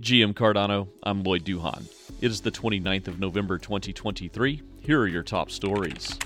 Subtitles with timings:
[0.00, 1.84] GM Cardano, I'm Lloyd Duhon.
[2.20, 4.62] It is the 29th of November 2023.
[4.80, 6.16] Here are your top stories.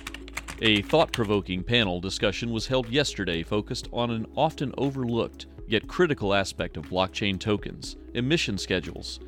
[0.61, 6.35] A thought provoking panel discussion was held yesterday focused on an often overlooked yet critical
[6.35, 9.21] aspect of blockchain tokens emission schedules.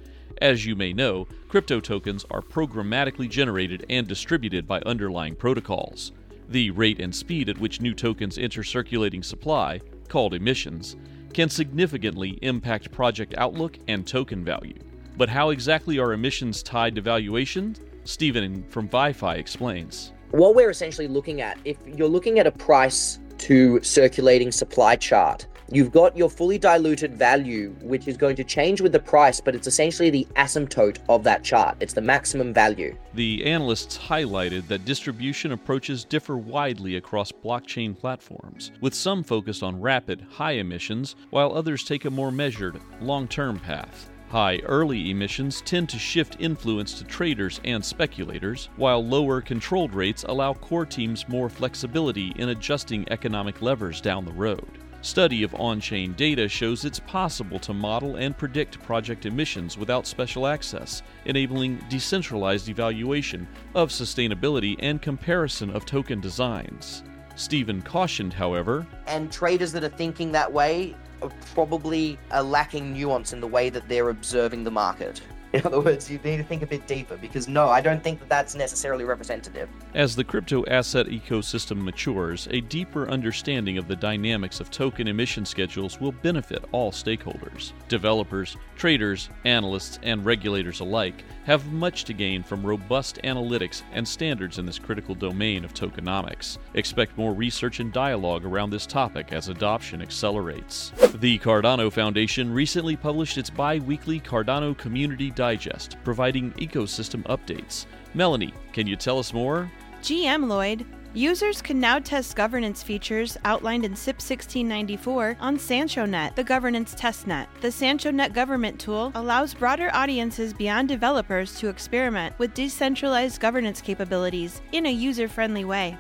[0.42, 6.12] As you may know, crypto tokens are programmatically generated and distributed by underlying protocols.
[6.50, 10.96] The rate and speed at which new tokens enter circulating supply, called emissions,
[11.34, 14.78] can significantly impact project outlook and token value.
[15.16, 17.76] But how exactly are emissions tied to valuation?
[18.04, 20.12] Stephen from ViFi explains.
[20.30, 25.46] What we're essentially looking at, if you're looking at a price to circulating supply chart,
[25.70, 29.54] You've got your fully diluted value, which is going to change with the price, but
[29.54, 31.76] it's essentially the asymptote of that chart.
[31.80, 32.94] It's the maximum value.
[33.14, 39.80] The analysts highlighted that distribution approaches differ widely across blockchain platforms, with some focused on
[39.80, 44.10] rapid, high emissions, while others take a more measured, long term path.
[44.28, 50.24] High early emissions tend to shift influence to traders and speculators, while lower controlled rates
[50.28, 54.83] allow core teams more flexibility in adjusting economic levers down the road.
[55.04, 60.06] Study of on chain data shows it's possible to model and predict project emissions without
[60.06, 67.02] special access, enabling decentralized evaluation of sustainability and comparison of token designs.
[67.36, 73.34] Stephen cautioned, however, and traders that are thinking that way are probably are lacking nuance
[73.34, 75.20] in the way that they're observing the market.
[75.64, 78.18] In other words, you need to think a bit deeper because no, I don't think
[78.18, 79.68] that that's necessarily representative.
[79.94, 85.44] As the crypto asset ecosystem matures, a deeper understanding of the dynamics of token emission
[85.44, 87.70] schedules will benefit all stakeholders.
[87.86, 94.58] Developers, traders, analysts, and regulators alike have much to gain from robust analytics and standards
[94.58, 96.58] in this critical domain of tokenomics.
[96.74, 100.90] Expect more research and dialogue around this topic as adoption accelerates.
[101.14, 107.84] The Cardano Foundation recently published its bi weekly Cardano Community Digest, providing ecosystem updates.
[108.14, 109.70] Melannie, can you tell us more?
[110.00, 110.86] GM Lloyd.
[111.12, 117.46] Users can now test governance features outlined in CIP 1694 on SanchoNet, the governance testnet.
[117.60, 124.62] The SanchoNet government tool allows broader audiences beyond developers to experiment with decentralized governance capabilities
[124.72, 125.98] in a user friendly way.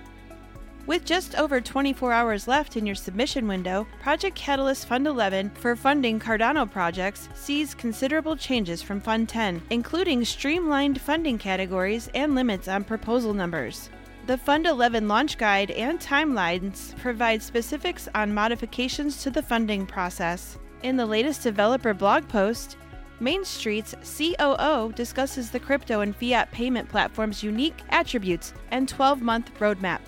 [0.86, 5.74] With just over 24 hours left in your submission window, Project Catalyst Fund 11 for
[5.76, 12.68] funding Cardano projects sees considerable changes from Fund 10, including streamlined funding categories and limits
[12.68, 13.88] on proposal numbers.
[14.26, 20.58] The Fund 11 launch guide and timelines provide specifics on modifications to the funding process.
[20.82, 22.76] In the latest developer blog post,
[23.22, 30.00] Mainstreet's COO discusses the crypto and fiat payment platform's unique attributes and 12 month roadmap.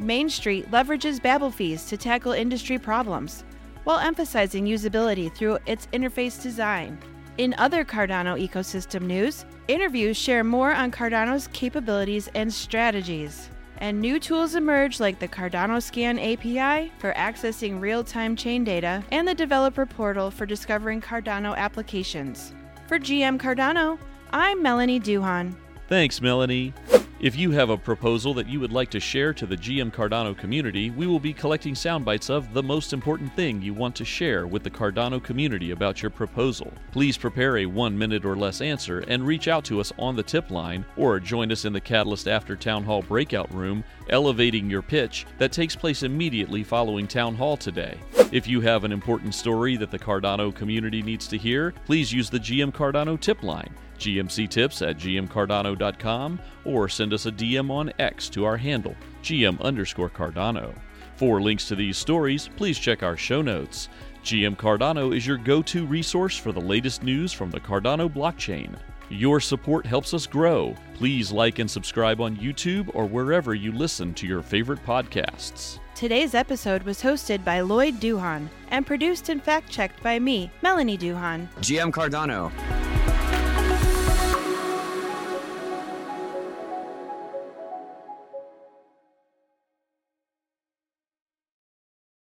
[0.00, 3.44] Mainstreet leverages Babel fees to tackle industry problems,
[3.84, 6.98] while emphasizing usability through its interface design.
[7.38, 13.50] In other Cardano ecosystem news, interviews share more on Cardano's capabilities and strategies.
[13.78, 19.26] And new tools emerge like the Cardanoscan API for accessing real time chain data and
[19.26, 22.52] the developer portal for discovering Cardano applications.
[22.88, 23.98] For GM Cardano,
[24.32, 25.54] I'm Melannie Duhon.
[25.88, 26.74] Thanks, Melannie.
[27.20, 30.34] If you have a proposal that you would like to share to the GM Cardano
[30.34, 34.06] community, we will be collecting sound bites of the most important thing you want to
[34.06, 36.72] share with the Cardano community about your proposal.
[36.92, 40.22] Please prepare a one minute or less answer and reach out to us on the
[40.22, 44.80] tip line or join us in the Catalyst After Town Hall breakout room, elevating your
[44.80, 47.98] pitch that takes place immediately following Town Hall today.
[48.32, 52.30] If you have an important story that the Cardano community needs to hear, please use
[52.30, 58.28] the GM Cardano tip line gmctips at gmcardano.com or send us a DM on X
[58.28, 58.94] to our handle,
[59.24, 60.72] gm underscore Cardano.
[61.16, 63.88] For links to these stories, please check our show notes.
[64.22, 68.78] GM Cardano is your go to resource for the latest news from the Cardano blockchain.
[69.08, 70.76] Your support helps us grow.
[70.94, 75.80] Please like and subscribe on YouTube or wherever you listen to your favorite podcasts.
[75.96, 80.98] Today's episode was hosted by Lloyd Duhon and produced and fact checked by me, Melannie
[80.98, 81.48] Duhon.
[81.56, 82.52] GM Cardano.